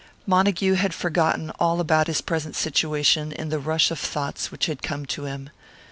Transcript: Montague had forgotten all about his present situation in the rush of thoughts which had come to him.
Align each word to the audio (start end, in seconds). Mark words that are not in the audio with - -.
Montague 0.25 0.73
had 0.73 0.95
forgotten 0.95 1.51
all 1.59 1.79
about 1.79 2.07
his 2.07 2.21
present 2.21 2.55
situation 2.55 3.31
in 3.31 3.49
the 3.49 3.59
rush 3.59 3.91
of 3.91 3.99
thoughts 3.99 4.49
which 4.49 4.65
had 4.65 4.81
come 4.81 5.05
to 5.05 5.25
him. 5.25 5.51